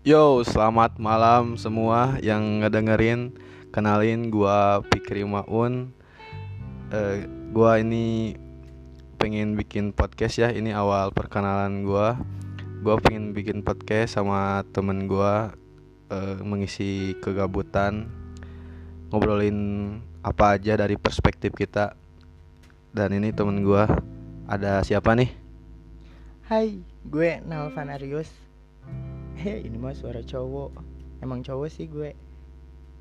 [0.00, 3.36] Yo, selamat malam semua yang ngedengerin.
[3.68, 5.92] Kenalin gua Fikri Maun.
[6.88, 8.32] Eh, gua ini
[9.20, 10.48] pengen bikin podcast ya.
[10.56, 12.16] Ini awal perkenalan gua.
[12.80, 15.52] Gua pengen bikin podcast sama temen gua
[16.08, 18.08] eh, mengisi kegabutan,
[19.12, 21.92] ngobrolin apa aja dari perspektif kita.
[22.88, 23.84] Dan ini temen gua
[24.48, 25.28] ada siapa nih?
[26.48, 28.49] Hai, gue Nalvan Arius.
[29.40, 30.70] Heh, ini mah suara cowok.
[31.24, 32.12] Emang cowok sih gue.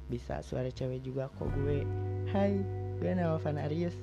[0.08, 1.84] Bisa suara cewek juga kok gue.
[2.32, 2.64] Hai,
[2.98, 3.96] gue Nalvan Arius.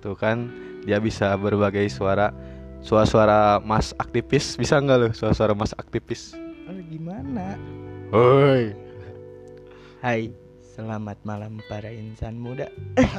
[0.00, 0.48] Tuh kan
[0.88, 2.32] dia bisa berbagai suara
[2.80, 6.32] Suara-suara mas aktivis Bisa nggak lo suara-suara mas aktivis
[6.64, 7.60] Oh, gimana?
[8.08, 8.72] Hoi
[10.00, 10.32] Hai,
[10.72, 12.72] selamat malam para insan muda.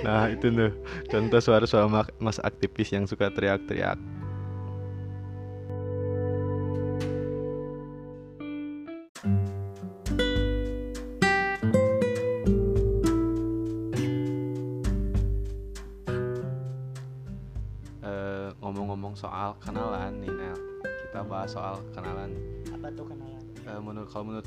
[0.00, 0.72] Nah itu tuh
[1.12, 4.00] Contoh suara-suara ma- mas aktivis yang suka teriak-teriak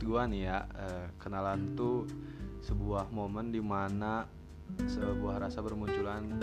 [0.03, 2.05] gua nih ya eh, kenalan tuh
[2.63, 4.27] sebuah momen di mana
[4.79, 6.39] sebuah rasa bermunculan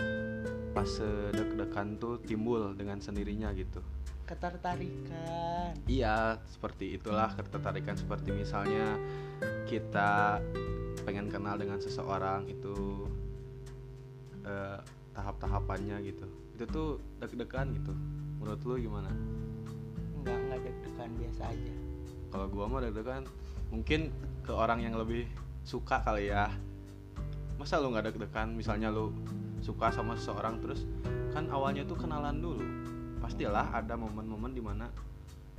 [0.71, 0.87] pas
[1.35, 3.81] deg-degan tuh timbul dengan sendirinya gitu.
[4.23, 5.75] Ketertarikan.
[5.91, 7.99] iya seperti itulah ketertarikan.
[7.99, 8.95] Seperti misalnya
[9.67, 10.39] kita
[11.03, 13.03] pengen kenal dengan seseorang itu
[14.47, 14.79] eh,
[15.11, 16.25] tahap-tahapannya gitu.
[16.55, 17.91] Itu tuh deg-degan gitu.
[18.39, 19.11] Menurut lu gimana?
[20.15, 21.73] Enggak, enggak deg-degan biasa aja.
[22.31, 23.27] kalau gua mah deg-degan
[23.71, 24.11] mungkin
[24.43, 25.25] ke orang yang lebih
[25.63, 26.51] suka kali ya
[27.55, 29.13] masa lu nggak deg-degan misalnya lu
[29.61, 30.83] suka sama seseorang terus
[31.31, 32.65] kan awalnya tuh kenalan dulu
[33.21, 34.89] pastilah ada momen-momen di mana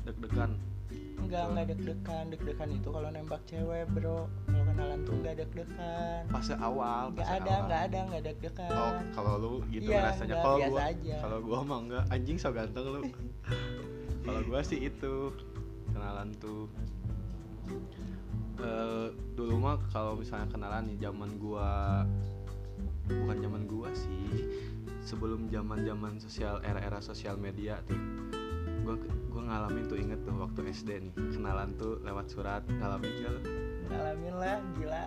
[0.05, 0.53] deg-degan
[0.93, 2.25] Enggak, enggak deg-degan.
[2.29, 4.29] Deg-degan itu kalau nembak cewek, Bro.
[4.45, 6.23] Kalau kenalan tuh enggak deg-degan.
[6.29, 7.63] fase awal Enggak fase ada, awal.
[7.65, 8.71] enggak ada, enggak deg-degan.
[8.75, 10.85] oh kalau lu gitu Iya, rasanya kalau gua
[11.23, 13.01] kalau gua mah enggak anjing so ganteng lu
[14.27, 15.33] kalau gua sih itu
[15.95, 16.69] kenalan tuh
[18.55, 22.05] Eh, dulu mah kalau misalnya kenalan nih zaman gua
[23.09, 24.47] bukan zaman gua sih
[25.01, 27.99] sebelum zaman zaman sosial era era sosial media tuh
[28.83, 28.95] gua
[29.27, 33.41] gua ngalamin tuh inget tuh waktu SD nih kenalan tuh lewat surat ngalamin gak lu?
[33.85, 35.05] Ngalamin lah, gila.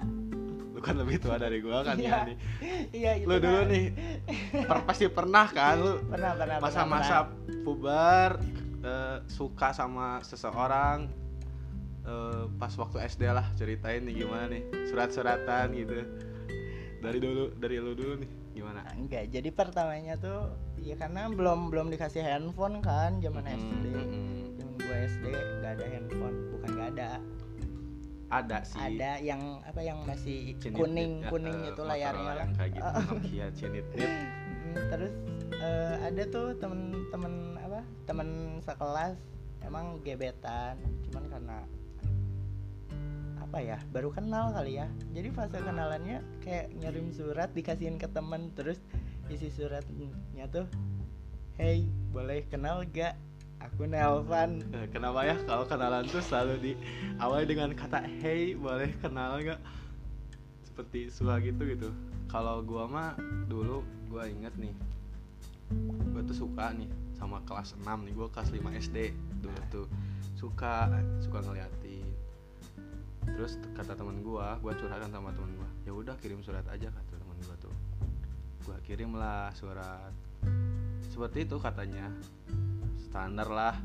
[0.67, 2.11] lu kan lebih tua dari gua kan Iya.
[2.11, 2.37] ya nih
[2.91, 3.65] Iya, itu lu dulu mah.
[3.65, 3.85] nih
[4.65, 6.57] per- pasti pernah kan lu Pernah, pernah.
[6.59, 7.17] masa-masa
[7.63, 8.41] puber
[8.81, 11.07] eh, suka sama seseorang
[12.05, 15.93] eh, pas waktu SD lah ceritain nih gimana nih surat-suratan gitu.
[17.01, 18.81] Dari dulu dari lu dulu nih gimana?
[18.95, 24.05] Enggak jadi pertamanya tuh ya karena belum belum dikasih handphone kan zaman Mm, SD mm,
[24.05, 24.43] mm.
[24.57, 27.09] zaman gua SD nggak ada handphone bukan nggak ada.
[28.25, 28.79] Ada sih.
[28.81, 32.47] Ada yang apa yang masih kuning ya, kuning eh, itu layarnya lah.
[32.57, 33.85] kayak gitu Nokia cinit
[34.75, 35.13] terus
[35.55, 37.79] eh, ada tuh temen-temen apa
[38.09, 39.15] temen sekelas
[39.63, 40.75] emang gebetan.
[41.07, 41.57] Cuman karena
[43.45, 44.89] apa ya baru kenal kali ya.
[45.13, 48.81] Jadi fase kenalannya kayak ngirim surat dikasihin ke temen terus
[49.29, 50.65] isi suratnya tuh
[51.61, 53.13] hey boleh kenal gak?
[53.63, 55.37] Aku nelpon Eh, kenapa ya?
[55.47, 56.73] Kalau kenalan tuh selalu di
[57.21, 59.61] awali dengan kata hey boleh kenal nggak
[60.65, 61.89] seperti suka gitu gitu.
[62.27, 63.11] Kalau gua mah
[63.47, 64.75] dulu gua inget nih
[66.11, 68.97] gua tuh suka nih sama kelas 6 nih gua kelas 5 SD
[69.39, 69.87] dulu tuh.
[70.35, 70.91] Suka
[71.23, 71.84] suka ngeliatin
[73.35, 75.69] terus kata teman gua gua curhatkan sama teman gua.
[75.83, 77.75] Ya udah kirim surat aja kata teman gua tuh.
[78.63, 80.15] Gua kirim lah surat.
[81.11, 82.07] Seperti itu katanya.
[82.97, 83.75] Standar lah.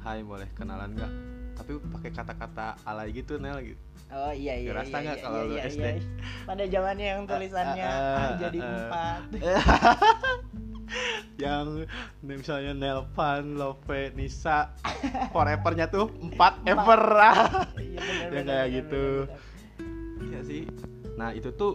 [0.00, 1.12] Hai boleh kenalan nggak?
[1.60, 3.82] Tapi pakai kata-kata alay gitu Nel gitu.
[4.10, 5.84] Oh iya iya Kerasa iya, nggak iya, kalau iya, lu iya, SD?
[5.86, 5.94] iya.
[6.42, 8.74] pada zamannya yang tulisannya Eh, eh, A jadi eh, eh.
[8.74, 9.22] empat.
[11.38, 11.86] Yang
[12.26, 14.74] misalnya Nelvan, Love, Nisa,
[15.30, 17.02] forevernya tuh 4 ever.
[17.16, 17.32] Iya,
[18.42, 19.04] bener, kayak bener, gitu.
[19.04, 19.38] bener,
[19.78, 20.24] bener.
[20.26, 20.62] Iya sih.
[21.16, 21.72] Nah itu tuh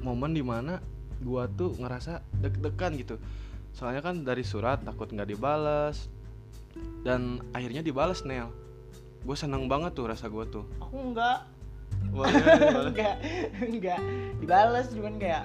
[0.00, 0.80] momen di mana
[1.20, 3.16] gua tuh ngerasa deg-degan gitu.
[3.72, 6.08] Soalnya kan dari surat takut nggak dibales
[7.02, 8.48] dan akhirnya dibales Nel.
[9.26, 10.62] Gue seneng banget tuh rasa gua tuh.
[10.78, 11.42] aku enggak
[12.92, 13.16] enggak
[13.58, 13.98] enggak
[14.38, 15.42] dibales cuman kayak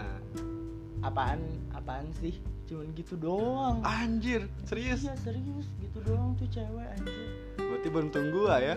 [1.02, 1.42] Nah, apaan
[1.74, 2.38] apaan sih
[2.70, 5.02] cuman gitu doang anjir, serius.
[5.02, 8.76] iya serius gitu doang tuh cewek anjir Berarti beruntung gua ya.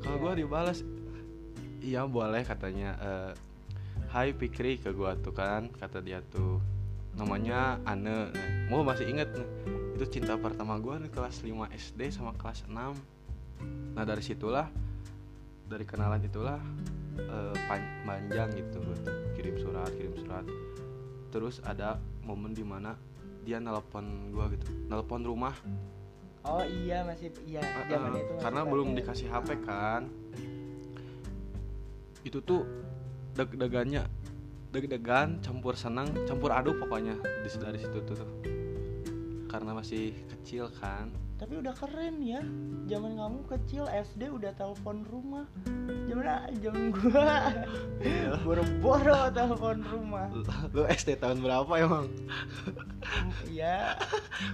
[0.00, 0.84] Kalau gua dibales
[1.80, 3.32] iya boleh katanya eh,
[4.10, 6.58] Hai Fikri ke gua tuh kan kata dia tuh.
[7.14, 8.32] Namanya Ane.
[8.70, 9.48] Mau masih inget nih
[10.00, 12.72] itu cinta pertama gua nih kelas 5 SD sama kelas 6
[13.92, 14.64] nah dari situlah
[15.68, 16.56] dari kenalan itulah
[17.68, 19.12] pan- panjang gitu gitu.
[19.36, 20.48] kirim surat kirim surat.
[21.28, 22.96] Terus ada momen di mana
[23.44, 25.52] dia nelpon gua gitu nelpon rumah
[26.46, 30.08] oh iya masih iya zaman eh, itu masih karena belum dikasih HP kan.
[32.24, 32.64] Itu tuh
[33.36, 34.04] deg-degannya
[34.70, 37.18] deg-degan campur senang campur aduk pokoknya
[37.58, 38.16] dari situ tuh.
[39.50, 41.10] karena masih kecil kan
[41.40, 42.44] tapi udah keren ya
[42.86, 45.48] zaman kamu kecil SD udah telepon rumah.
[46.04, 47.32] Zaman zaman gua
[47.98, 48.36] Iya.
[48.44, 50.28] boro-boro telepon rumah.
[50.68, 52.12] Lu SD tahun berapa emang?
[53.48, 53.96] Ya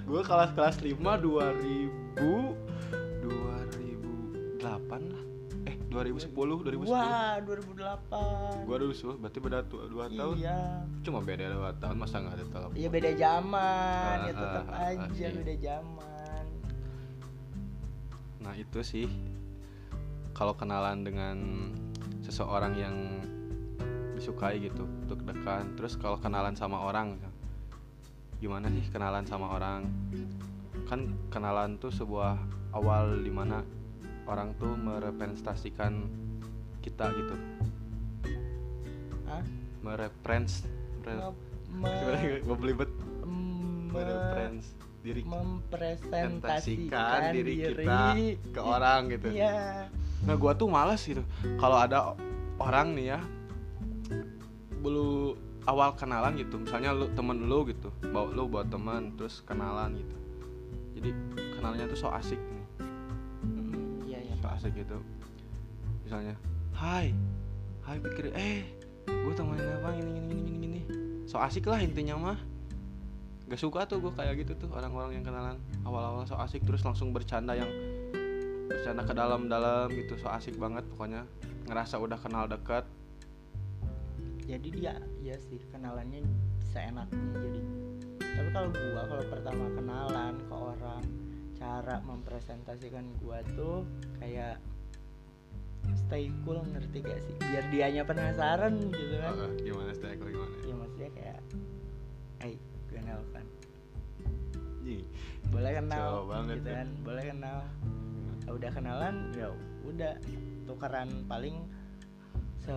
[0.03, 2.23] gue kelas kelas 5 2000
[3.27, 4.63] 2008
[5.11, 5.25] lah.
[5.67, 10.35] Eh 2010 2010 wah 2008 gua dulu suh berarti beda tu- dua tahun.
[10.37, 10.59] Iya
[11.03, 12.75] cuma beda dua tahun masa nggak ada telepon?
[12.75, 15.29] Iya beda zaman ya Ah, tetap ah, ah, aja iya.
[15.33, 16.16] beda zaman
[18.47, 19.11] nah itu sih.
[20.31, 21.37] Kalau kenalan dengan
[22.23, 22.97] seseorang yang
[24.15, 27.21] disukai gitu untuk dekan terus kalau kenalan sama orang
[28.41, 29.91] gimana sih kenalan sama orang?
[30.87, 32.39] Kan kenalan tuh sebuah
[32.77, 33.65] awal di mana
[34.29, 36.05] orang tuh merepresentasikan
[36.85, 37.35] kita gitu.
[39.27, 39.43] Hah?
[39.87, 40.67] mereprens
[42.47, 42.91] gue belibet.
[43.27, 44.75] me- mereprens
[45.07, 47.75] diri mempresentasikan presentasikan diri diri.
[47.79, 48.03] kita
[48.51, 49.29] ke orang gitu.
[49.31, 49.87] Iya.
[50.27, 51.23] Nah gua tuh males gitu.
[51.63, 52.19] Kalau ada
[52.59, 53.21] orang nih ya
[54.83, 59.95] belum awal kenalan gitu misalnya lu temen lu gitu bawa lu buat teman terus kenalan
[59.95, 60.17] gitu.
[60.99, 61.11] Jadi
[61.55, 62.67] kenalnya tuh so asik nih.
[63.47, 64.35] Mm, iya iya.
[64.43, 64.99] So asik gitu.
[66.03, 66.35] Misalnya
[66.75, 67.15] hai
[67.87, 68.67] hai pikir eh
[69.07, 70.81] gue temenin apa ini ini ini ini ini
[71.31, 72.39] so asik lah intinya mah
[73.47, 75.57] gak suka tuh gue kayak gitu tuh orang-orang yang kenalan
[75.87, 77.71] awal-awal so asik terus langsung bercanda yang
[78.67, 81.23] bercanda ke dalam-dalam gitu so asik banget pokoknya.
[81.71, 82.83] Ngerasa udah kenal deket.
[84.47, 86.27] Jadi dia ya sih kenalannya
[86.75, 87.61] seenaknya jadi.
[88.19, 91.03] Tapi kalau gua kalau pertama kenalan ke orang
[91.55, 93.87] cara mempresentasikan gua tuh
[94.23, 94.59] kayak
[96.07, 97.35] stay cool ngerti gak sih?
[97.43, 99.35] Biar dianya penasaran gitu kan.
[99.39, 100.55] Oh, gimana sih aku gimana?
[100.67, 101.39] Ya maksudnya kayak
[103.07, 103.47] gue nelfon
[104.87, 105.03] Ih,
[105.51, 106.31] boleh kenal?
[106.31, 106.77] Banget gitu ya.
[106.79, 106.89] kan?
[107.03, 107.59] Boleh kenal?
[108.47, 109.15] Ah, udah kenalan?
[109.35, 109.49] Ya
[109.83, 110.15] udah.
[110.67, 111.57] Tukeran paling
[112.63, 112.75] se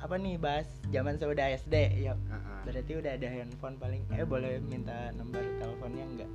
[0.00, 2.12] apa nih bahas zaman saya udah SD ya.
[2.12, 2.60] Heeh.
[2.64, 6.32] berarti udah ada handphone paling eh boleh minta nomor teleponnya enggak?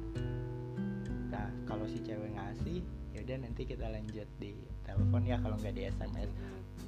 [1.30, 2.82] Nah kalau si cewek ngasih
[3.14, 6.30] ya udah nanti kita lanjut di telepon ya kalau nggak di SMS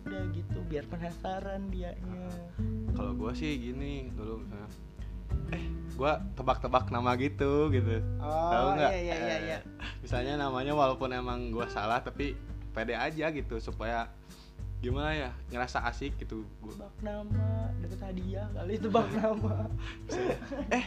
[0.06, 2.30] udah gitu biar penasaran dianya.
[2.94, 4.70] Kalau gue sih gini dulu misalnya
[5.54, 8.02] eh gue tebak-tebak nama gitu gitu.
[8.18, 8.92] Tahu oh nggak?
[8.92, 9.58] iya iya iya, Eh, iya.
[10.00, 12.34] misalnya namanya walaupun emang gue salah tapi
[12.72, 14.10] pede aja gitu supaya
[14.80, 16.44] gimana ya ngerasa asik gitu.
[16.60, 17.48] Gua, tebak nama
[17.80, 19.70] dapat hadiah kali tebak nama.
[20.76, 20.86] Eh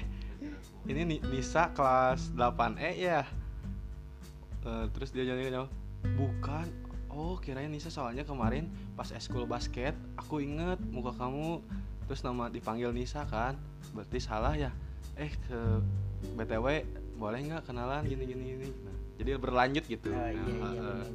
[0.87, 3.23] ini Ni- Nisa kelas 8E ya?
[4.63, 5.71] Eh, terus dia jadi jawab
[6.15, 6.67] bukan.
[7.09, 11.65] Oh kirain Nisa soalnya kemarin pas eskul basket aku inget muka kamu
[12.05, 13.57] terus nama dipanggil Nisa kan?
[13.95, 14.69] Berarti salah ya
[15.17, 15.59] eh ke
[16.35, 16.67] btw
[17.17, 18.69] boleh nggak kenalan gini gini gini?
[18.85, 20.09] Nah, jadi berlanjut gitu.
[20.09, 21.07] Oh, Nah, iya iya eh, benar.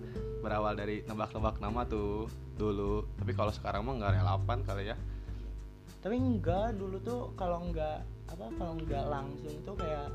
[0.42, 3.06] berawal dari nebak-nebak nama tuh dulu.
[3.16, 4.98] Tapi kalau sekarang mah nggak relevan kali ya.
[6.02, 10.10] Tapi enggak dulu tuh kalau enggak apa kalau enggak langsung tuh kayak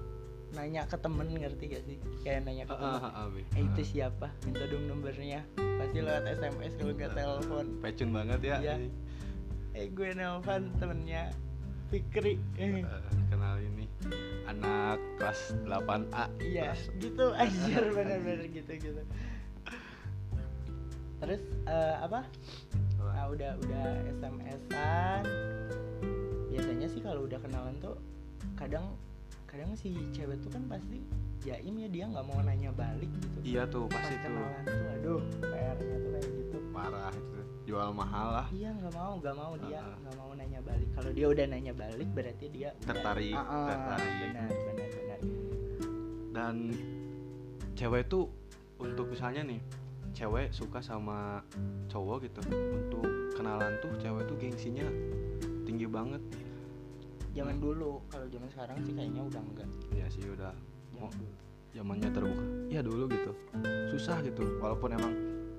[0.48, 1.98] nanya ke temen ngerti gak sih?
[2.22, 3.02] Kayak nanya ke temen.
[3.52, 4.26] eh itu siapa?
[4.42, 7.66] Minta dong nomornya pasti lewat SMS kalau nggak telepon.
[7.78, 8.56] pecun banget ya.
[8.58, 8.74] Iya.
[9.74, 11.30] eh gue nelfon temennya
[11.86, 12.84] Fikri eh, Eh,
[13.30, 13.86] kenal ini
[14.46, 19.02] anak kelas 8A iya Kelas- gitu aja bener-bener gitu gitu.
[21.16, 22.26] Terus eh, apa?
[23.00, 25.22] Nah, udah udah SMS-an
[26.52, 27.96] biasanya sih kalau udah kenalan tuh
[28.56, 28.92] kadang
[29.46, 31.00] kadang si cewek tuh kan pasti
[31.42, 33.38] jaim ya dia nggak mau nanya balik gitu.
[33.44, 36.56] Iya tuh pas pasti tuh kenalan tuh aduh PR-nya tuh kayak gitu.
[36.70, 38.46] Parah itu jual mahal lah.
[38.50, 40.88] Iya nggak mau nggak mau dia nggak mau nanya balik.
[40.92, 44.12] Kalau dia udah nanya balik berarti dia udah- Tertarik, Ah, ah, tertarik.
[44.22, 45.20] benar benar benar.
[46.32, 46.54] Dan
[47.72, 48.24] cewek tuh
[48.76, 49.60] untuk misalnya nih
[50.12, 51.40] cewek suka sama
[51.86, 52.40] cowok gitu.
[52.48, 54.86] Untuk kenalan tuh cewek tuh gengsinya
[55.62, 56.20] tinggi banget.
[57.32, 59.68] Zaman dulu kalau zaman sekarang sih kayaknya udah enggak.
[59.92, 60.54] Ya sih udah.
[61.72, 62.44] Zamannya terbuka.
[62.72, 63.32] Ya dulu gitu.
[63.92, 64.42] Susah gitu.
[64.58, 65.12] Walaupun emang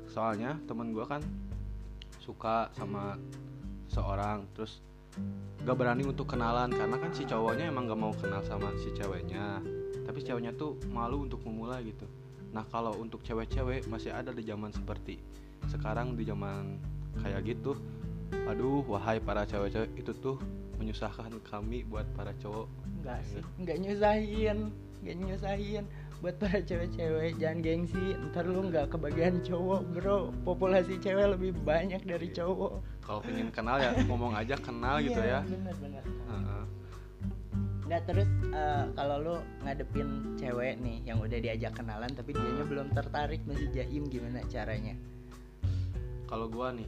[0.10, 1.22] soalnya temen gua kan
[2.17, 3.15] suka sama
[3.88, 4.84] seorang terus
[5.63, 9.62] gak berani untuk kenalan karena kan si cowoknya emang gak mau kenal sama si ceweknya.
[10.03, 12.08] Tapi ceweknya tuh malu untuk memulai gitu.
[12.51, 15.20] Nah kalau untuk cewek-cewek masih ada di zaman seperti
[15.67, 16.79] sekarang di zaman
[17.20, 17.75] kayak gitu
[18.48, 20.39] aduh wahai para cewek-cewek itu tuh
[20.79, 22.67] menyusahkan kami buat para cowok.
[23.01, 23.27] Enggak Iya.
[23.27, 24.58] sih, enggak nyusahin,
[25.01, 25.85] enggak nyusahin.
[26.17, 28.17] Buat para cewek-cewek jangan gengsi.
[28.33, 30.33] Ntar lu nggak kebagian cowok bro.
[30.41, 32.81] Populasi cewek lebih banyak dari cowok.
[33.05, 35.45] Kalau pengen kenal ya ngomong aja kenal gitu ya.
[35.45, 36.03] bener bener.
[36.03, 36.63] Heeh.
[37.87, 42.91] Nah terus eh, kalau lu ngadepin cewek nih yang udah diajak kenalan tapi dianya belum
[42.91, 44.97] tertarik masih jaim gimana caranya?
[46.27, 46.83] kalau gua nih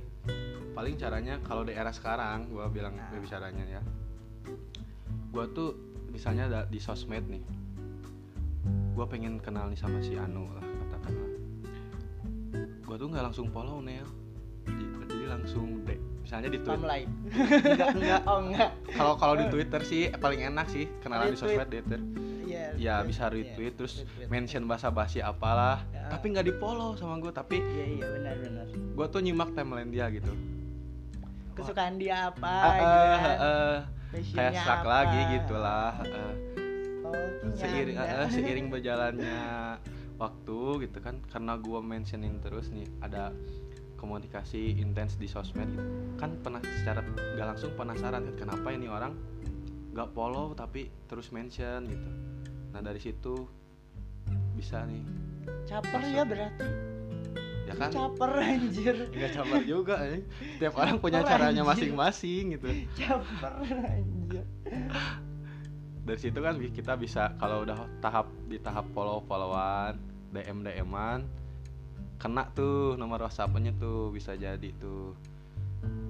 [0.75, 3.23] paling caranya kalau di era sekarang gua bilang Nah.
[3.23, 3.81] caranya ya.
[5.31, 5.79] Gua tuh
[6.11, 7.39] misalnya di sosmed nih
[9.00, 11.32] gua pengen kenal nih sama si Anu lah katakanlah
[12.84, 14.03] gua tuh nggak langsung follow Nel
[14.68, 17.12] jadi, jadi langsung deh misalnya di Twitter Timeline.
[17.63, 18.70] enggak enggak oh enggak.
[18.91, 22.01] kalau kalau di Twitter sih paling enak sih kenalan di sosmed di Twitter
[22.44, 22.65] Iya.
[22.75, 23.08] ya retweet.
[23.08, 24.27] bisa Iya, retweet terus retweet.
[24.27, 26.12] mention bahasa basi apalah Ya.
[26.12, 28.65] tapi nggak di follow sama gue tapi Iya iya benar benar.
[28.68, 30.34] gue tuh nyimak timeline dia gitu
[31.53, 33.38] Kesukaan dia apa gitu eh, kan.
[33.39, 33.77] eh,
[34.34, 34.82] kayak apa.
[34.84, 36.34] lagi gitulah eh.
[37.09, 38.17] Stalkingnya seiring Anda.
[38.23, 39.41] eh, seiring berjalannya
[40.19, 43.31] waktu gitu kan karena gue mentionin terus nih ada
[43.95, 45.83] komunikasi intens di sosmed gitu.
[46.19, 47.03] kan pernah secara
[47.35, 49.15] gak langsung penasaran kan kenapa ini orang
[49.95, 52.09] gak follow tapi terus mention gitu
[52.75, 53.47] nah dari situ
[54.55, 55.03] bisa nih
[55.65, 56.13] Caper Masuk.
[56.13, 56.67] ya berarti.
[57.65, 58.95] ya kan Caper anjir.
[59.09, 60.21] nggak sabar juga eh.
[60.61, 63.53] tiap orang punya Caper, caranya masing-masing gitu Caper
[63.87, 64.45] anjir.
[66.03, 71.25] dari situ kan kita bisa kalau udah tahap di tahap follow followan dm dman
[72.20, 75.15] kena tuh nomor whatsappnya tuh bisa jadi tuh.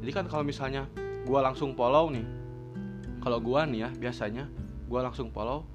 [0.02, 0.90] Jadi kan kalau misalnya
[1.30, 2.26] gua langsung follow nih
[3.22, 4.50] kalau gua nih ya biasanya
[4.90, 5.70] gua langsung follow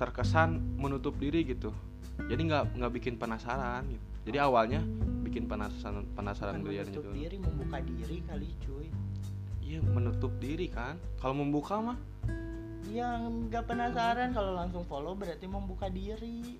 [0.00, 1.68] terkesan menutup diri gitu.
[2.16, 4.06] Jadi nggak nggak bikin penasaran gitu.
[4.32, 4.80] Jadi awalnya
[5.20, 8.88] bikin penasaran penasaran Bukan dulu ya menutup gitu diri membuka diri kali cuy.
[9.60, 10.96] iya menutup diri kan.
[11.20, 11.98] Kalau membuka mah
[12.86, 16.58] Yang nggak penasaran kalau langsung follow berarti membuka diri.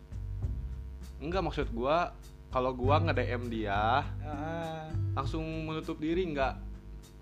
[1.17, 2.13] enggak maksud gua
[2.53, 4.85] kalau gua nge DM dia Ah,
[5.17, 6.55] langsung menutup diri nggak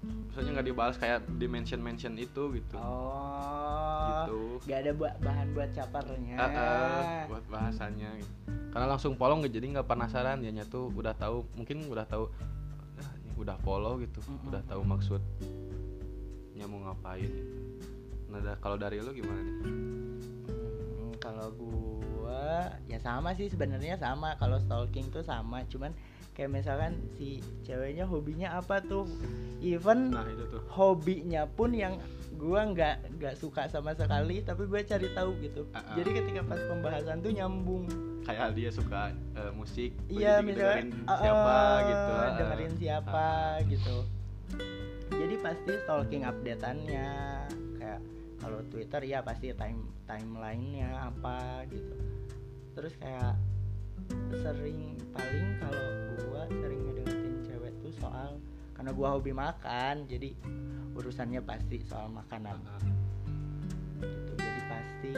[0.02, 5.46] misalnya nggak dibalas kayak di mention mention itu gitu oh, gitu nggak ada ba- bahan
[5.54, 6.37] buat capernya.
[6.37, 8.34] Eh, eh, buat bahasannya gitu.
[8.68, 12.26] karena langsung follow nggak jadi nggak penasaran dianya tuh udah tahu mungkin udah tahu
[12.99, 15.38] ah, udah follow gitu udah tahu maksudnya
[16.66, 17.56] mau ngapain gitu.
[18.35, 19.55] Nah da- kalau dari lu gimana nih?
[19.62, 24.35] Hmm, kalau gua ya sama sih sebenarnya sama.
[24.37, 25.95] Kalau stalking tuh sama cuman
[26.35, 29.07] kayak misalkan si ceweknya hobinya apa tuh?
[29.62, 30.61] Even nah itu tuh.
[30.69, 31.95] hobinya pun yang
[32.35, 35.62] gua nggak nggak suka sama sekali tapi gue cari tahu gitu.
[35.71, 35.95] Ah, ah.
[35.95, 37.87] jadi ketika pas pembahasan tuh nyambung.
[38.26, 42.12] Kayak dia suka eh, musik iya jadi misalnya dengerin ah, siapa ah, gitu.
[42.12, 42.31] Ah.
[42.35, 43.55] dengerin siapa Ah.
[43.62, 43.97] gitu.
[45.14, 47.09] Jadi pasti stalking updateannya
[48.44, 51.96] kalau Twitter ya pasti time timelinenya apa gitu.
[52.76, 53.40] Terus kayak
[54.36, 55.86] sering paling kalau
[56.28, 58.36] gua sering ngedeketin cewek tuh soal
[58.76, 60.36] karena gua hobi makan jadi
[60.92, 62.60] urusannya pasti soal makanan.
[64.04, 65.12] Gitu jadi pasti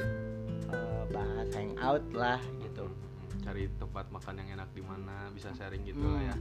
[0.71, 2.87] eh, bahas hangout lah gitu.
[2.87, 6.14] Mm, cari tempat makan yang enak di mana bisa sharing gitu Hmm.
[6.14, 6.37] lah ya.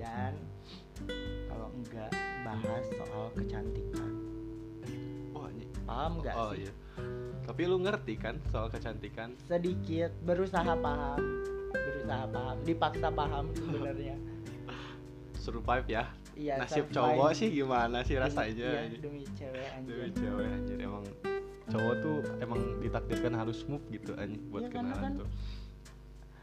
[0.00, 0.32] Dan
[1.46, 2.10] kalau enggak
[2.42, 4.29] bahas soal kecantikan
[5.90, 6.62] paham nggak oh sih?
[6.62, 6.72] iya.
[7.42, 9.34] Tapi lu ngerti kan soal kecantikan?
[9.42, 11.18] Sedikit berusaha paham.
[11.72, 14.14] Berusaha paham dipaksa paham sebenarnya.
[15.34, 16.04] Survive ya.
[16.32, 16.94] Iya nasib survive.
[16.94, 18.70] cowok sih gimana sih Demi- rasanya?
[18.78, 21.04] iya, demi cewek anjir Demi cewek anjir emang
[21.66, 25.28] cowok tuh emang ditakdirkan harus move gitu anjir buat Iya, karena kenalan kan tuh.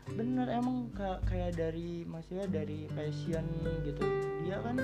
[0.07, 3.45] Bener emang ka- kayak dari maksudnya dari passion
[3.81, 4.03] gitu.
[4.43, 4.75] Dia kan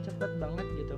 [0.00, 0.96] cepet banget gitu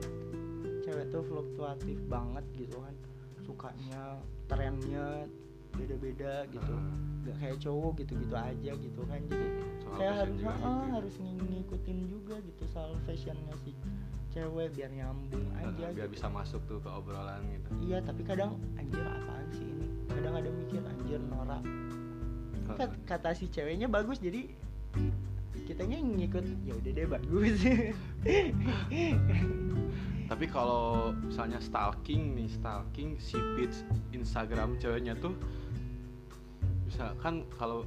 [0.87, 2.95] cewek tuh fluktuatif banget gitu kan.
[3.43, 5.27] Sukanya trennya
[5.75, 6.73] beda-beda gitu.
[6.73, 9.21] Ah, nggak kayak cowok gitu-gitu aja gitu kan.
[9.21, 9.47] Jadi
[9.83, 13.75] soal kayak harus ah, gitu harus ng- ngikutin juga gitu soal fashionnya si
[14.31, 16.13] cewek biar nyambung aja biar gitu.
[16.13, 17.69] bisa masuk tuh ke obrolan gitu.
[17.83, 19.87] Iya tapi kadang anjir apaan sih ini?
[20.07, 21.61] Kadang ada mikir anjir norak.
[22.67, 24.49] Ah, Kat- kata si ceweknya bagus jadi
[25.67, 27.59] kitanya ngikut ya udah deh bagus
[30.27, 33.71] tapi kalau misalnya stalking nih stalking si feed
[34.11, 35.39] Instagram ceweknya tuh
[36.87, 37.87] bisa kan kalau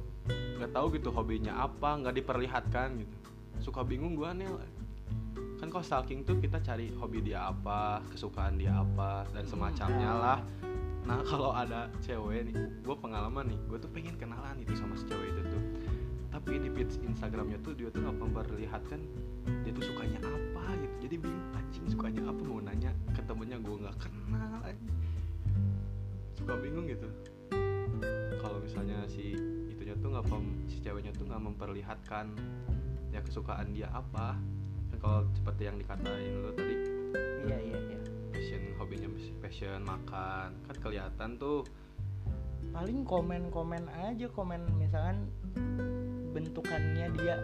[0.56, 3.16] nggak tahu gitu hobinya apa nggak diperlihatkan gitu.
[3.60, 4.48] Suka bingung gua nih
[5.60, 10.22] kan kalau stalking tuh kita cari hobi dia apa kesukaan dia apa dan semacamnya Hmm.
[10.24, 10.40] lah.
[11.04, 15.04] Nah kalau ada cewek nih gue pengalaman nih gue tuh pengen kenalan itu sama si
[15.04, 15.62] cewek itu tuh.
[16.32, 19.00] Tapi di feed Instagramnya tuh dia tuh nggak memperlihatkan
[19.60, 20.94] dia tuh sukanya apa gitu.
[21.04, 22.42] Jadi bingung anjing sukanya apa?
[22.42, 24.98] Mau nanya ketemunya gue nggak kenal anjing.
[26.34, 27.06] Suka bingung gitu.
[28.42, 29.38] Kalau misalnya si
[29.70, 32.34] itunya tuh nggak pem- si ceweknya tuh nggak memperlihatkan
[33.14, 34.34] ya kesukaan dia apa.
[34.90, 36.74] Kan kalau seperti yang dikatain lu tadi
[37.46, 38.00] iya iya iya.
[38.34, 39.08] passion hobinya
[39.38, 41.62] passion makan kan kelihatan tuh.
[42.74, 45.30] Paling komen-komen aja komen misalkan
[46.34, 47.38] bentukannya dia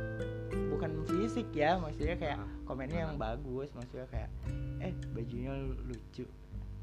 [0.69, 2.49] bukan fisik ya maksudnya kayak Ah.
[2.65, 4.31] komennya yang bagus maksudnya kayak
[4.81, 6.25] eh bajunya lucu.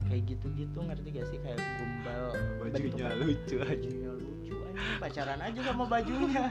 [0.03, 1.39] Kayak gitu-gitu ngerti gak sih?
[1.39, 2.23] Kayak gombal
[2.59, 4.99] bajunya bentukan- lucu aja bajunya lucu anjing.
[4.99, 6.43] Pacaran aja sama bajunya.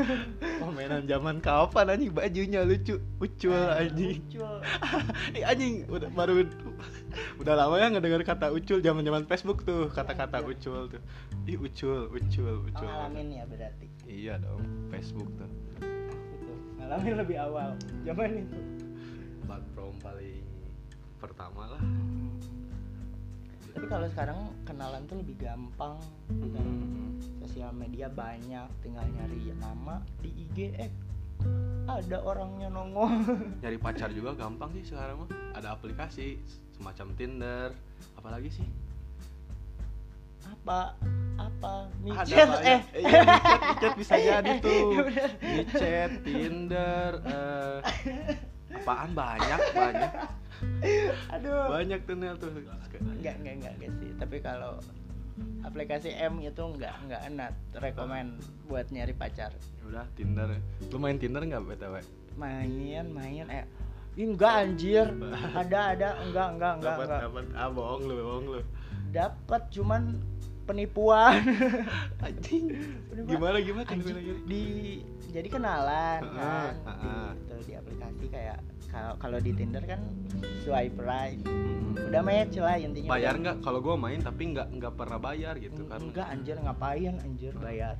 [0.64, 2.10] Komenan zaman kapan anjing?
[2.10, 4.24] Bajunya lucu ucul anjing.
[4.24, 4.40] lucu
[5.36, 6.48] Ih, anjing udah baru
[7.44, 10.48] udah lama ya ngedenger kata ucul zaman zaman Facebook tuh kata-kata Iya.
[10.48, 11.02] ucul tuh.
[11.44, 12.88] Ih ucul ucul ucul.
[12.88, 13.86] Ngalamin ya berarti.
[14.08, 15.48] Iya dong Facebook tuh
[16.84, 17.72] ngalamin lebih awal.
[18.04, 18.58] Zaman itu.
[19.48, 20.44] Platform paling
[21.16, 21.82] pertama lah.
[23.72, 24.38] Tapi kalau sekarang
[24.68, 25.96] kenalan tuh lebih gampang.
[26.28, 27.16] Dan Hmm.
[27.40, 30.92] sosial media banyak tinggal nyari nama di IG eh
[31.88, 33.08] ada orangnya nongol.
[33.64, 35.28] Nyari pacar juga gampang sih sekarang mah.
[35.56, 36.36] Ada aplikasi
[36.76, 37.68] semacam Tinder
[38.20, 38.66] apalagi sih
[40.54, 40.94] apa
[41.34, 42.62] apa micet banyak.
[42.62, 42.80] eh.
[42.94, 44.86] Iya micet micet bisa jadi Ya tuh
[45.42, 47.78] micet Tinder eh,
[48.74, 50.12] apaan banyak banyak.
[51.34, 51.62] Aduh.
[51.74, 52.14] Banyak tuh.
[52.14, 54.10] Nel tuh enggak enggak enggak sih.
[54.14, 54.78] Tapi kalau
[55.66, 58.38] aplikasi M itu enggak enggak enak rekomend
[58.70, 59.50] buat nyari pacar.
[59.82, 60.54] Udah Tinder.
[60.90, 61.98] Lu main Tinder nggak btw
[62.34, 63.66] main main eh.
[64.14, 65.10] Ih, enggak anjir.
[65.54, 66.08] Ada ada.
[66.22, 68.60] Enggak enggak enggak dapat dapat ah bohong lu bohong lu
[69.14, 70.18] dapat cuman
[70.66, 71.38] penipuan.
[72.26, 72.74] Anjing.
[73.14, 73.86] Gimana gimana
[74.50, 74.64] di
[75.30, 77.28] jadi kenalan Heeh, kan di, heeh.
[77.34, 78.58] gitu, di aplikasi kayak
[78.90, 80.00] kalau kalau di Tinder kan
[80.62, 81.38] swipe right.
[81.42, 82.10] Mm-mm.
[82.10, 83.10] udah match lah intinya.
[83.14, 83.56] Bayar nggak?
[83.62, 85.98] Kalau gua main tapi nggak nggak pernah bayar gitu kan.
[86.02, 87.94] Enggak anjir ngapain anjir bayar?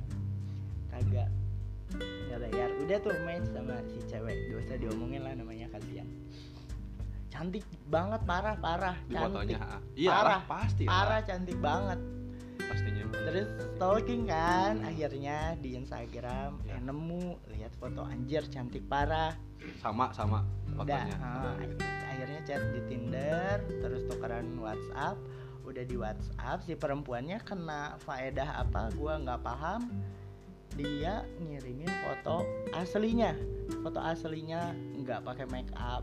[0.91, 1.29] Kagak.
[1.95, 2.69] Nggak bayar.
[2.83, 4.35] Udah tuh match sama si cewek.
[4.51, 6.24] Gak usah diomongin lah namanya kalian
[7.35, 9.27] cantik banget parah parah di cantik.
[9.27, 9.57] fotonya
[9.93, 10.39] iya Parah.
[10.47, 11.99] pasti parah cantik banget.
[12.57, 13.03] Pastinya.
[13.11, 14.87] Terus stalking kan Hmm.
[14.87, 16.71] akhirnya di Instagram Ya.
[16.71, 19.35] eh, nemu lihat foto anjir cantik parah.
[19.75, 21.15] Sama sama udah fotonya.
[21.19, 21.53] ah,
[22.07, 25.19] akhirnya chat di Tinder terus tukeran WhatsApp.
[25.61, 29.91] Udah di WhatsApp si perempuannya kena faedah apa gua nggak paham.
[30.71, 33.35] Dia ngirimin foto aslinya.
[33.79, 36.01] Foto aslinya nggak pakai make up.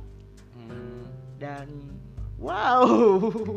[0.55, 1.09] Hmm,
[1.43, 1.67] dan
[2.39, 2.87] wow.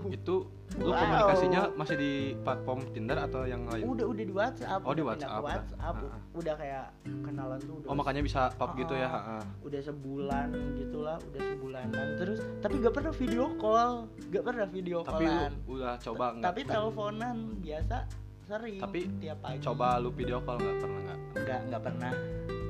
[0.09, 0.97] Itu lu Wow.
[0.97, 3.85] komunikasinya masih di platform Tinder atau yang lain?
[3.85, 5.39] Udah udah di WhatsApp Oh, di WhatsApp.
[5.39, 5.95] WhatsApp.
[6.03, 6.19] Ah.
[6.33, 6.85] udah kayak
[7.21, 9.39] kenalan tuh udah oh makanya bisa pop gitu ya ha-ha.
[9.61, 12.07] udah sebulan gitulah udah sebulanan.
[12.17, 14.11] Terus tapi gak pernah video call.
[14.27, 16.43] Gak pernah video tapi lu udah coba nggak?
[16.43, 17.97] Tapi teleponan biasa
[18.43, 19.63] sering Tapi tiap pagi.
[19.63, 21.19] coba lu video call nggak pernah nggak?
[21.39, 22.13] Nggak nggak pernah.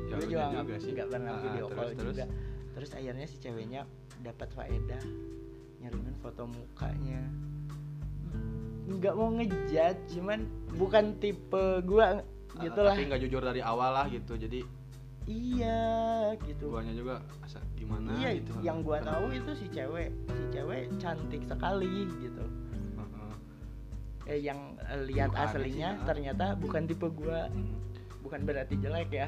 [0.05, 0.91] Ya gue juga juga nggak sih.
[0.93, 2.05] nggak pernah Ah, video terus, call terus.
[2.13, 2.25] juga.
[2.75, 3.81] Terus akhirnya si ceweknya
[4.23, 5.03] dapat faedah
[5.81, 7.21] nyarimin foto mukanya.
[8.85, 10.45] Nggak mau ngejat cuman
[10.77, 12.21] bukan tipe gua
[12.55, 12.95] Ah, gitulah.
[12.95, 14.63] tapi nggak jujur dari awal lah gitu jadi
[15.27, 16.71] iya gitu.
[16.71, 18.15] guanya juga asa gimana?
[18.15, 18.51] Iya gitu.
[18.63, 22.43] yang gua tahu itu si cewek si cewek cantik sekali gitu.
[24.25, 24.73] Eh yang
[25.05, 26.05] lihat aslinya sih, ah.
[26.07, 27.51] ternyata bukan tipe gua.
[27.51, 27.77] Hmm.
[28.25, 29.27] bukan berarti jelek ya.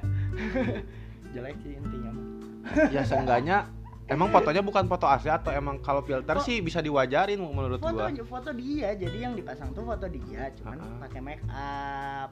[1.37, 2.09] Jelek sih intinya.
[2.17, 3.69] Mah ya seenggaknya
[4.07, 7.93] emang fotonya bukan foto asli atau emang kalau filter Fo- sih bisa diwajarin menurut foto
[7.93, 8.07] gua?
[8.23, 10.99] foto dia jadi yang dipasang tuh foto dia cuman ah.
[11.03, 12.29] pakai make up.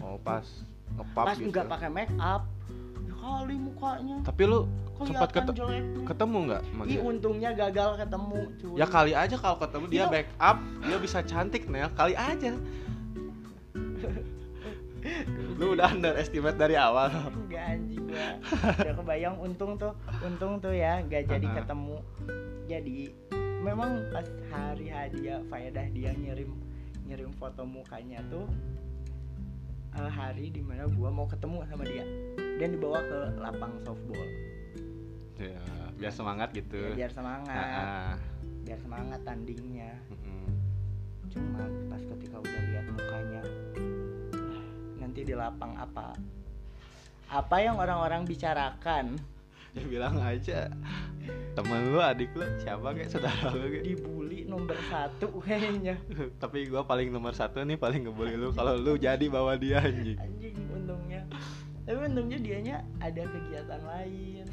[0.00, 0.46] Oh pas
[0.94, 2.46] ngepap pas gitu nggak pakai make up.
[3.04, 4.16] Ya kali mukanya.
[4.22, 4.58] Tapi lu
[5.00, 5.56] sempat ket-
[6.06, 8.76] ketemu nggak Ih untungnya gagal ketemu cuy.
[8.78, 10.12] Ya kali aja kalau ketemu dia Iya.
[10.14, 11.90] back up dia bisa cantik Nel.
[11.98, 12.54] Kali aja
[15.56, 17.12] lu udah underestimate dari awal.
[17.28, 18.28] Enggak anjing gua
[18.80, 19.92] Udah kebayang untung tuh
[20.24, 21.54] Untung tuh ya Gak jadi Ah.
[21.62, 21.96] ketemu.
[22.66, 22.98] Jadi
[23.60, 26.56] Memang pas hari hadiah Faedah dia ngirim
[27.04, 28.48] Ngirim foto mukanya tuh
[29.90, 32.06] eh, Hari di mana gua mau ketemu sama dia.
[32.62, 34.28] Dan dibawa ke lapang softball.
[35.36, 35.58] Ya
[35.96, 36.78] biar semangat gitu.
[36.94, 37.52] Ya, Biar semangat.
[37.52, 38.12] Ah, ah.
[38.62, 39.98] Biar semangat tandingnya
[45.30, 46.10] di lapang apa?
[47.30, 49.14] Apa yang orang-orang bicarakan?
[49.70, 50.66] Ya bilang aja
[51.54, 53.86] temen lu adik lu siapa kayak saudara lu kayak?
[53.86, 55.94] Dibully nomor satu kayaknya.
[56.42, 60.18] Tapi gua paling nomor satu nih paling ngebully lu kalau lu jadi bawa dia anjing.
[60.18, 61.22] Anjing untungnya.
[61.86, 64.46] Tapi untungnya dianya ada kegiatan lain.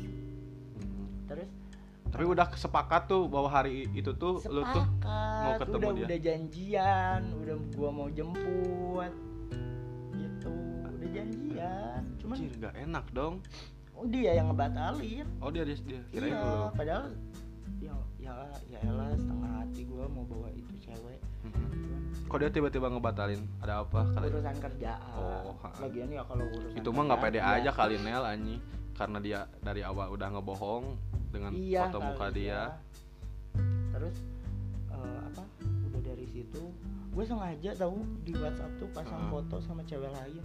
[1.26, 1.50] Terus?
[2.14, 5.66] Tapi udah sepakat tuh bahwa hari itu tuh lu tuh mau sepakat.
[5.66, 6.06] ketemu udah dia?
[6.06, 7.22] udah janjian.
[7.42, 9.27] Udah gua mau jemput
[10.98, 13.36] udah janjian cuman Anjir, nggak enak dong.
[13.98, 15.26] Oh, dia yang ngebatalin.
[15.42, 16.70] Oh dia dia, dia kirain iya lu.
[16.74, 17.04] padahal
[17.78, 18.34] ya ya
[18.70, 21.18] ya elah setengah hati gua mau bawa itu cewek.
[21.42, 21.54] Mm.
[21.54, 23.42] Cuman kok dia tiba-tiba ngebatalin?
[23.58, 24.26] Ada apa kali?
[24.30, 25.18] Urusan kerjaan.
[25.18, 27.72] Oh, lagian ya kalau urusan itu mah nggak pede kerjaan, aja ya.
[27.74, 28.56] kali Nel Anyi
[28.94, 30.84] karena dia dari awal udah ngebohong
[31.30, 32.50] dengan iya foto muka dia.
[32.50, 32.62] ya.
[33.98, 34.16] terus
[34.94, 35.42] eh, apa
[35.90, 36.64] udah dari situ.
[37.18, 39.34] Gue sengaja tahu di WhatsApp tuh pasang Heeh.
[39.34, 40.38] foto sama cewek lain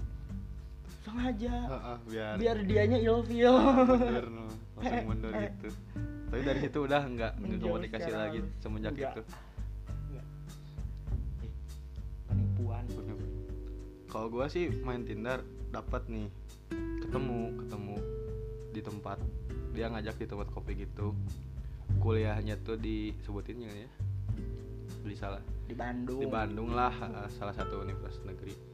[1.02, 1.54] sengaja.
[1.68, 4.44] Heeh, biar biar dianya ilfeel mundur no.
[4.78, 5.68] langsung mundur gitu.
[6.32, 9.12] Tapi dari situ udah nggak komunikasi lagi semenjak Nggak.
[9.12, 9.22] itu.
[10.16, 10.24] Eh,
[12.24, 12.84] penipuan.
[14.08, 16.28] Kalau gua sih main Tinder dapat nih.
[17.04, 17.96] Ketemu ketemu
[18.72, 19.18] di tempat.
[19.76, 21.12] Dia ngajak di tempat kopi gitu.
[22.00, 23.90] Kuliahnya tuh disebutin ya ya?
[25.04, 26.20] Beli salah di Bandung.
[26.24, 28.71] Di Bandung lah eh, salah satu universitas negeri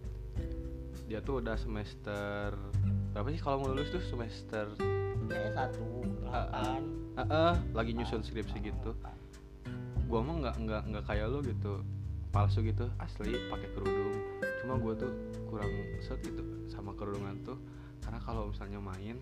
[1.08, 2.52] dia tuh udah semester
[3.16, 4.04] berapa sih kalau mau lulus tuh?
[4.04, 4.68] Semester
[5.56, 6.84] satu delapan.
[7.16, 8.92] Eh, eh, lagi nyusun skripsi gitu.
[10.04, 11.80] Gua mah nggak nggak nggak kayak lo gitu.
[12.28, 14.20] Palsu gitu asli pakai kerudung.
[14.60, 15.08] Cuma gua tuh
[15.48, 15.72] kurang
[16.04, 17.56] set gitu sama kerudungan tuh.
[18.04, 19.16] Karena kalau misalnya main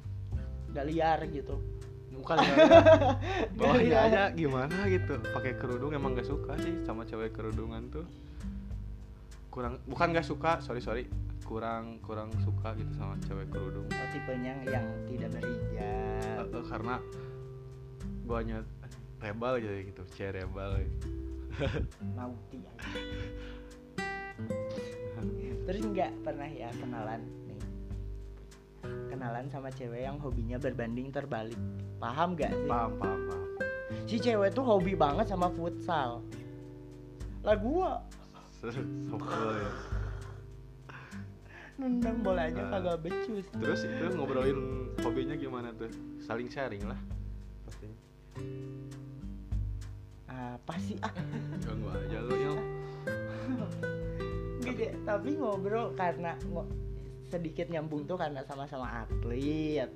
[0.75, 1.63] nggak liar gitu.
[2.11, 2.55] Bukan ya
[3.59, 5.23] bawahnya aja gimana gitu.
[5.31, 8.07] Pakai kerudung emang gak suka sih sama cewek kerudungan tuh.
[9.55, 11.07] Kurang bukan gak suka sorry sorry
[11.47, 13.87] kurang kurang suka gitu sama cewek kerudung.
[13.87, 15.79] Oh, tipenya yang tidak berhijab.
[15.79, 16.95] Eh, eh, karena
[18.27, 18.59] guanya
[19.23, 20.71] rebel gitu gitu cewek rebel.
[20.83, 21.09] Gitu.
[22.13, 23.01] nauti aja.
[25.65, 27.61] Terus nggak pernah ya kenalan nih?
[29.09, 31.59] Kenalan sama cewek yang hobinya berbanding terbalik.
[31.97, 32.69] Paham gak sih?
[32.69, 33.49] Paham paham paham.
[34.05, 36.21] Si cewek tuh hobi banget sama futsal.
[37.41, 38.03] Lah gua
[39.09, 39.96] Sopel ya.
[41.77, 42.71] Nendang bolanya Ah.
[42.75, 43.45] kagak becus.
[43.53, 44.59] Terus itu ngobrolin
[45.01, 45.93] hobinya gimana tuh?
[46.19, 46.97] Saling sharing lah.
[47.65, 47.97] Pastinya.
[50.27, 51.13] Apa sih ah?
[51.63, 52.53] Ganggu aja lo ya
[54.59, 56.67] Gede, tapi ngobrol karena ngo-
[57.27, 59.89] sedikit nyambung tuh karena sama-sama atlet.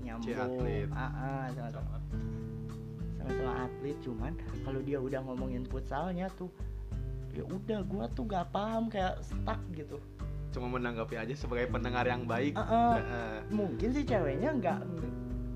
[0.00, 0.88] Nyambung Si atlet.
[0.92, 1.96] Ah, ah, sama-sama.
[3.16, 6.50] Sama-sama atlet cuman kalau dia udah ngomongin futsalnya tuh
[7.32, 9.98] ya udah gua tuh gak paham kayak stuck gitu
[10.54, 12.92] cuma menanggapi aja sebagai pendengar yang baik Ah, ah.
[12.94, 13.34] Heeh.
[13.50, 14.78] mungkin sih ceweknya nggak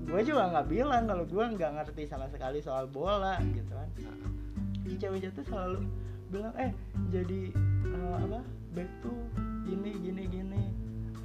[0.05, 3.87] gue juga nggak bilang kalau gue nggak ngerti sama sekali soal bola gitu kan
[4.81, 5.79] si ceweknya tuh selalu
[6.27, 6.75] bilang eh
[7.07, 7.55] jadi
[7.87, 8.39] eh, apa
[8.71, 9.15] back tuh
[9.63, 10.61] gini gini gini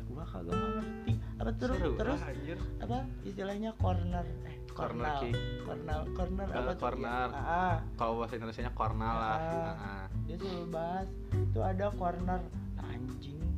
[0.07, 2.59] gue kagak ngerti apa terus Seru terus lah, anjir.
[2.79, 5.35] apa istilahnya corner eh Corner corner kick.
[5.63, 7.29] corner corner apa corner.
[7.31, 7.77] Ya, ah, ah.
[7.95, 9.41] kalau bahasa Indonesia kornal lah Ah.
[9.41, 10.03] Heeh.
[10.25, 12.41] dia selalu bahas itu ada corner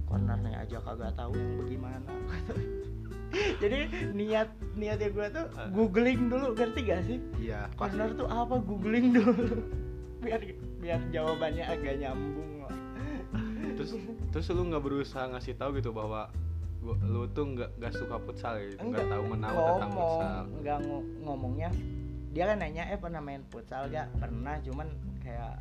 [0.06, 2.10] cornernya aja kagak tahu yang bagaimana.
[3.60, 3.78] Jadi
[4.12, 5.68] niat niatnya gue tuh Ah.
[5.68, 7.18] googling dulu ngerti gak sih?
[7.36, 9.60] Iya corner tuh apa googling dulu?
[10.24, 10.40] Biar
[10.78, 12.50] biar jawabannya agak nyambung.
[12.62, 12.72] Lah.
[13.76, 13.92] terus
[14.32, 16.32] terus lu nggak berusaha ngasih tahu gitu bahwa
[16.78, 20.42] gua, lu tuh nggak nggak suka futsal gitu nggak tahu menahu tentang futsal.
[20.56, 21.68] Nggak ngo- ngomongnya
[22.30, 24.08] dia kan nanya eh pernah main futsal gak?
[24.14, 24.88] Pernah cuman
[25.18, 25.56] kayak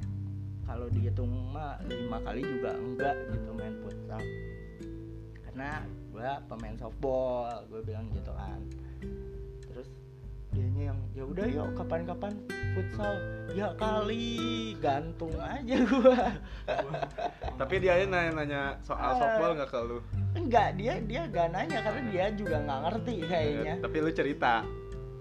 [0.65, 4.21] kalau dihitung mah lima kali juga enggak gitu main futsal.
[5.45, 5.71] Karena
[6.11, 8.59] gue pemain softball gue bilang gitu kan.
[9.71, 9.89] Terus
[10.51, 12.33] dianya yang ya udah yuk kapan-kapan
[12.73, 13.13] futsal.
[13.55, 14.35] Ya kali
[14.83, 16.19] gantung aja gue
[17.61, 19.17] tapi dia aja nanya-nanya soal Ah.
[19.17, 19.97] softball nggak ke lu?
[20.35, 23.73] Enggak dia dia gak nanya karena dia juga nggak ngerti kayaknya.
[23.79, 24.53] Tapi lu cerita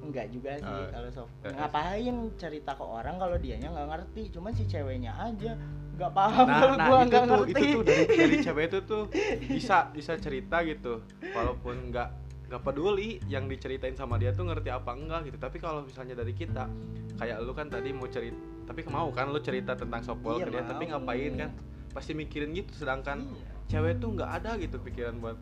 [0.04, 0.88] enggak juga sih Oh.
[0.90, 1.32] kalau soft.
[1.40, 1.50] Eh.
[1.50, 4.22] ngapain cerita ke orang kalau dianya nggak ngerti?
[4.30, 5.52] Cuman si ceweknya aja.
[5.94, 7.52] Nggak paham nah, kalau nah gua nggak tuh ngerti.
[7.54, 9.02] itu tuh dari, dari cewek itu tuh
[9.46, 10.94] bisa bisa cerita gitu.
[11.30, 12.08] Walaupun nggak
[12.44, 15.38] nggak peduli yang diceritain sama dia tuh ngerti apa enggak gitu.
[15.38, 16.68] Tapi kalau misalnya dari kita
[17.14, 20.50] kayak lu kan tadi mau cerita tapi mau kan lu cerita tentang softball Iya, ke
[20.50, 21.50] dia tapi ngapain kan?
[21.90, 23.50] Pasti mikirin gitu sedangkan Iya.
[23.70, 25.38] cewek tuh nggak ada gitu pikiran buat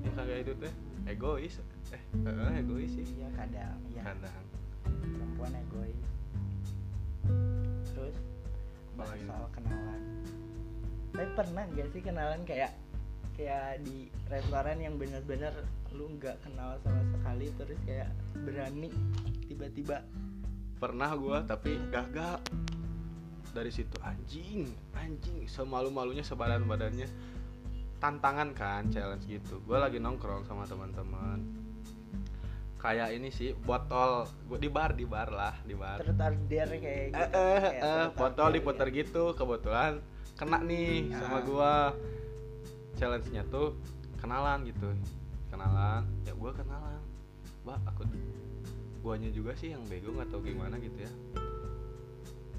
[0.00, 0.72] yang kayak itu teh
[1.08, 1.54] egois.
[1.90, 3.06] Eh eh, egois sih.
[3.16, 4.44] Iya kadang ya kadang.
[4.84, 6.00] Perempuan egois.
[7.92, 8.16] Terus
[8.94, 10.02] bahas soal kenalan.
[11.14, 12.72] Tapi pernah gak sih kenalan kayak
[13.38, 15.54] kayak di restoran yang bener-bener
[15.94, 18.10] lu nggak kenal sama sekali terus kayak
[18.44, 18.90] berani
[19.46, 20.04] tiba-tiba?
[20.78, 22.42] Pernah gua tapi gagal.
[23.48, 27.08] Dari situ anjing anjing semalu malunya sebadan badannya
[27.98, 29.58] tantangan kan challenge gitu.
[29.62, 31.42] Gue lagi nongkrong sama teman-teman.
[32.78, 35.98] Kayak ini sih botol gue di bar di bar lah di bar.
[35.98, 37.18] Terus tardir kayak gitu.
[37.18, 38.94] Eh, eh, kayak eh, botol diputer ya.
[39.02, 39.92] gitu kebetulan
[40.38, 41.42] kena nih sama Ah.
[41.42, 41.72] gua.
[42.94, 43.74] Challenge-nya tuh
[44.18, 44.90] kenalan gitu.
[45.50, 47.02] Kenalan ya gua kenalan.
[47.62, 48.02] Mbak aku
[48.98, 51.12] guanya juga sih yang bego nggak tahu gimana gitu ya.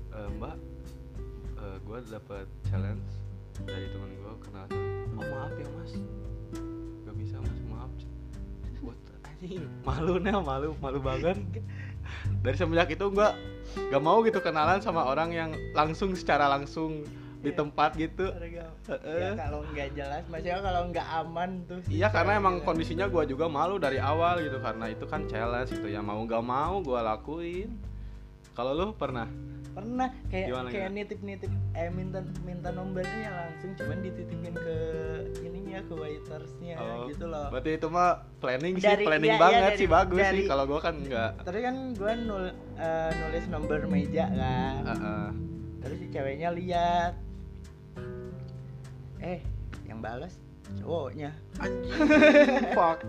[0.09, 0.55] "Eh, mbak
[1.57, 3.03] eh, gua dapet challenge
[3.65, 4.65] dari temen gua kenal
[5.15, 5.91] oh maaf ya mas.
[7.03, 7.57] Gak bisa mas.
[7.67, 7.91] Maaf
[8.79, 9.63] buat anjing.
[9.83, 11.37] Malu nih malu malu banget.
[12.41, 13.35] Dari semenjak itu gua
[13.91, 17.03] gak mau gitu kenalan sama orang yang langsung secara langsung
[17.39, 17.55] di Iya.
[17.55, 18.25] tempat gitu.
[18.99, 22.65] Ya kalau nggak jelas maksudnya kalau nggak aman tuh Iya karena kayak emang gitu.
[22.67, 26.03] kondisinya gua juga malu dari awal gitu karena itu kan challenge gitu ya.
[26.03, 27.71] Mau gak mau gua lakuin.
[28.51, 29.23] Kalau lu pernah?
[29.69, 30.97] Pernah kayak Gimana, kayak gimana?
[30.97, 34.75] nitip nitip eh minta minta nomornya langsung cuman dititipin ke
[35.41, 39.43] ininya ke waitersnya Oh, gitu loh Berarti itu mah planning sih, Dari- planning iya, iya,
[39.43, 40.45] banget dari- sih bagus dari- sih.
[40.45, 41.31] Kalau gua kan enggak.
[41.43, 45.27] terus kan gue nul, eh, nulis nomor meja kan Heeh.
[45.79, 47.13] terus si ceweknya lihat
[49.19, 49.39] eh
[49.85, 50.33] yang balas
[50.77, 51.93] cowoknya Anjing,
[52.73, 52.99] fuck.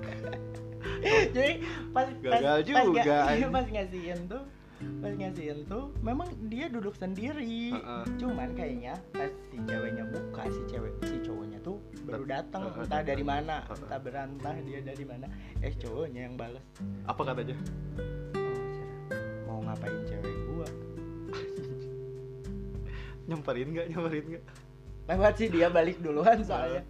[1.35, 3.51] jadi pas Gagal pas, juga, pas, ga- anjing.
[3.51, 4.43] pas ngasihin tuh
[4.81, 8.03] pas ngasihin tuh memang dia duduk sendiri Heeh.
[8.17, 13.03] cuman kayaknya pas si ceweknya buka si cewek si cowoknya tuh baru datang Heeh, entah
[13.03, 13.77] dari mana Heeh.
[13.77, 15.27] entah berantah dia dari mana
[15.61, 16.65] eh cowoknya yang balas
[17.05, 17.57] Apa katanya?
[18.33, 18.65] oh
[19.47, 20.69] mau ngapain cewek gua
[23.29, 23.87] Nyamperin enggak?
[23.93, 24.45] Nyamperin enggak?
[25.07, 26.83] lewat sih dia balik duluan soalnya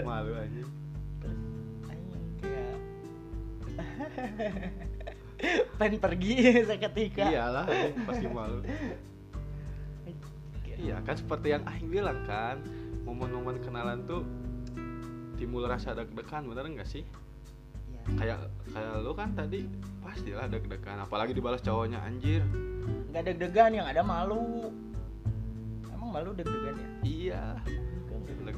[0.00, 0.62] Malu aja.
[1.20, 1.40] terus
[2.40, 2.76] kayak
[5.78, 6.34] pengen pergi
[6.68, 7.24] seketika.
[7.30, 7.64] Iyalah,
[8.04, 8.58] pasti malu.
[10.78, 12.62] Iya kan seperti yang Aing bilang kan
[13.02, 14.22] momen-momen kenalan tuh
[15.34, 17.02] timbul rasa deg-degan bener enggak sih?
[17.02, 18.14] Iya.
[18.14, 18.38] kayak
[18.72, 19.66] kayak lu kan tadi
[20.00, 22.46] pastilah deg-degan apalagi dibalas cowoknya anjir.
[23.10, 24.70] Nggak deg-degan yang ada malu.
[25.90, 26.88] Emang malu deg-degan ya?
[27.02, 27.44] Iya.
[28.38, 28.54] Nggak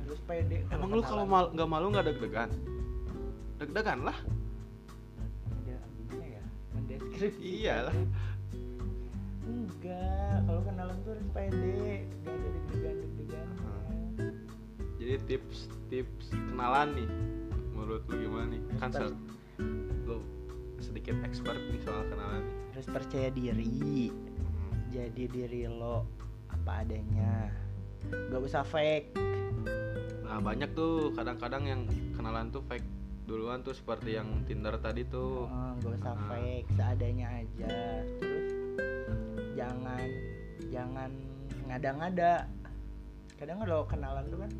[0.00, 2.48] harus pede emang lu kalau mal nggak malu nggak deg-degan?
[3.60, 4.16] Deg-degan lah.
[4.16, 4.43] ya
[7.14, 7.94] mendeskripsi Iyalah.
[9.44, 12.02] enggak kalau kenalan tuh harus pede.
[12.26, 13.48] Nggak ada deg-degan deg-degan.
[14.98, 15.58] Jadi tips
[15.92, 17.08] tips kenalan nih
[17.70, 18.60] menurut lu gimana nih?
[18.82, 19.18] Kan se-
[20.08, 20.18] lu
[20.82, 22.56] sedikit expert nih soal kenalan nih.
[22.74, 24.10] harus percaya diri.
[24.90, 26.02] Jadi diri lo
[26.50, 27.46] apa adanya.
[28.10, 29.14] Nggak usah fake.
[30.26, 31.80] Nah banyak tuh kadang-kadang yang
[32.18, 32.82] kenalan tuh fake
[33.24, 35.48] duluan tuh seperti yang Tinder tadi tuh.
[35.48, 36.28] Oh, nggak usah Ah.
[36.28, 37.72] fake seadanya aja.
[38.20, 38.48] Terus
[39.56, 40.06] jangan
[40.68, 41.10] jangan
[41.64, 42.34] ngada-ngada.
[43.34, 44.50] Kadang kalau kenalan tuh kan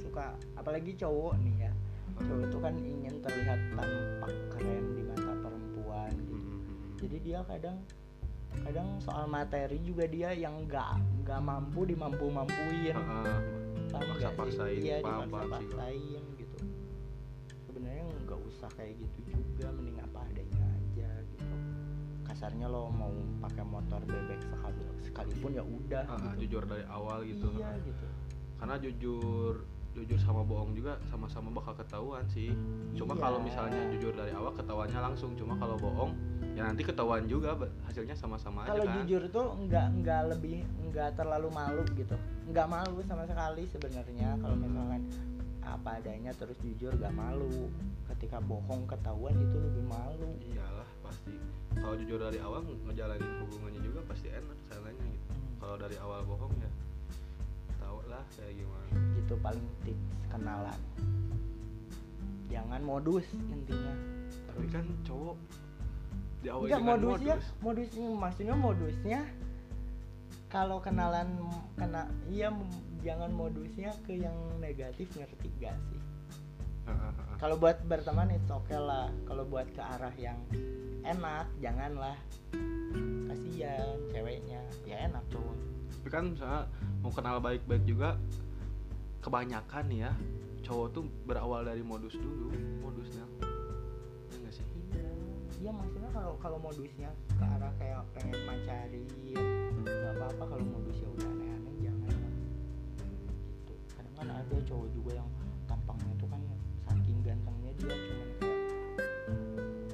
[0.00, 0.24] suka
[0.56, 1.72] apalagi cowok nih ya.
[2.16, 6.34] Cowok tuh kan ingin terlihat tampak keren di mata perempuan gitu.
[6.34, 6.60] Hmm.
[6.96, 7.76] jadi dia kadang
[8.54, 10.94] kadang soal materi juga dia yang nggak
[11.26, 13.38] nggak mampu dimampu mampuin Heeh.
[13.94, 15.54] Paksa-paksain, iya paham, paham
[18.34, 21.54] nggak usah kayak gitu juga mending apa adanya aja gitu.
[22.26, 23.14] Kasarnya lo mau
[23.46, 26.58] pakai motor bebek sekali sekalipun ya udah Heeh, gitu.
[26.58, 27.46] jujur dari awal gitu.
[27.54, 28.06] Iya gitu.
[28.58, 29.54] Karena jujur
[29.94, 32.50] jujur sama bohong juga sama-sama bakal ketahuan sih.
[32.98, 33.22] Cuma Iya.
[33.22, 35.38] kalau misalnya jujur dari awal ketahuannya langsung.
[35.38, 36.10] Cuma kalau bohong
[36.58, 37.54] ya nanti ketahuan juga
[37.86, 38.94] hasilnya sama-sama aja kalau kan.
[38.98, 42.18] jujur tuh nggak nggak lebih nggak terlalu malu gitu.
[42.50, 45.02] Nggak malu sama sekali sebenarnya kalau misalkan
[45.64, 47.72] apa adanya terus jujur nggak malu.
[48.12, 50.30] Ketika bohong ketahuan itu lebih malu.
[50.44, 51.34] Iyalah pasti.
[51.74, 55.32] Kalau jujur dari awal ngejalanin hubungannya juga pasti enak caranya gitu.
[55.58, 56.70] Kalau dari awal bohong ya
[57.80, 58.92] tau lah kayak gimana.
[59.18, 60.80] Gitu paling tips kenalan.
[62.52, 63.94] Jangan modus intinya.
[64.52, 65.36] Tapi kan cowok
[66.44, 67.48] di awal enggak dengan modusnya modus.
[67.64, 69.20] modusnya maksudnya modusnya
[70.52, 71.28] kalau kenalan
[71.74, 72.52] kena iya
[73.04, 76.00] jangan modusnya ke yang negatif ngerti gak sih?
[77.38, 79.12] Kalau buat berteman itu oke lah.
[79.28, 80.40] Kalau buat ke arah yang
[81.04, 82.16] enak janganlah.
[83.28, 84.64] Kasihan ceweknya.
[84.88, 86.68] Ya enak cowok tapi kan misalnya
[87.00, 88.20] mau kenal baik-baik juga
[89.24, 90.12] kebanyakan ya
[90.60, 92.52] cowok tuh berawal dari modus dulu
[92.84, 93.24] modusnya.
[94.28, 94.64] Ya nggak sih?
[94.92, 95.08] Iya.
[95.64, 99.08] Iya maksudnya kalau kalau modusnya ke arah kayak pengen macarin
[99.80, 101.53] nggak apa-apa kalau modusnya udah aneh-aneh
[104.24, 105.28] kan ada cowok juga yang
[105.68, 106.40] tampangnya tuh kan
[106.88, 108.60] saking gantengnya dia cuman kayak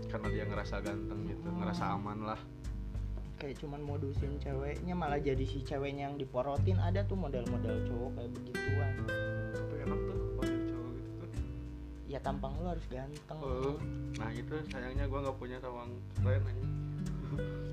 [0.07, 1.59] karena dia ngerasa ganteng gitu Hmm.
[1.59, 2.41] ngerasa aman lah.
[3.41, 6.77] Kayak cuman modusin ceweknya malah jadi si ceweknya yang diporotin.
[6.77, 8.93] Ada tuh model-model cowok kayak begituan.
[9.57, 10.19] Tapi enak tuh
[12.11, 13.39] ya tampang lu harus ganteng.
[13.39, 13.79] Oh,
[14.19, 16.65] nah itu sayangnya gua nggak punya tawang keren aja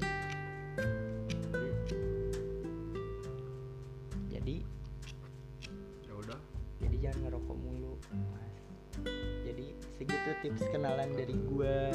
[10.47, 11.91] tips kenalan dari gua?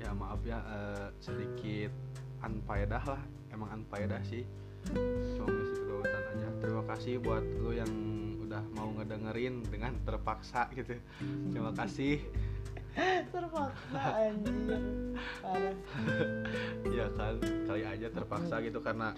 [0.00, 1.92] Ya maaf ya eh, sedikit
[2.40, 3.20] unfaedah lah.
[3.52, 4.48] Emang unfaedah sih.
[5.36, 6.48] Cuma ngisi kelewatan aja.
[6.64, 7.92] Terima kasih buat lu yang
[8.48, 10.96] udah mau ngedengerin dengan terpaksa gitu.
[11.52, 12.24] Terima kasih.
[13.28, 14.80] Terpaksa anjir
[15.44, 15.76] parah.
[16.88, 19.12] Ya kan kali aja terpaksa gitu karena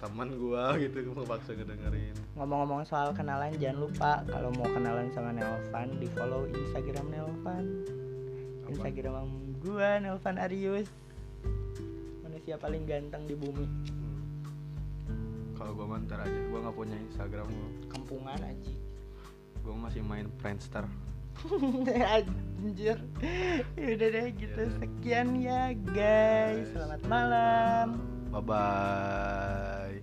[0.00, 2.16] teman gua gitu terpaksa ngedengerin.
[2.40, 7.64] Ngomong-ngomong soal kenalan jangan lupa kalau mau kenalan sama Nelvan di follow Instagram Nelvan.
[8.64, 8.68] Apa?
[8.72, 9.28] Instagram
[9.60, 10.88] gua Nelvan Arius.
[12.24, 13.68] Manusia paling ganteng di bumi.
[15.04, 15.52] Hmm.
[15.60, 17.70] kalau gua mah ntar aja gua nggak punya Instagram gua.
[17.92, 18.74] Kampungan aja
[19.60, 20.88] gua masih main Friendster.
[22.16, 22.96] Anjir.
[23.76, 24.64] Udah deh gitu.
[24.64, 24.80] Yaudah.
[24.80, 26.64] sekian ya guys.
[26.64, 26.68] Guys.
[26.72, 30.02] selamat malam bye bye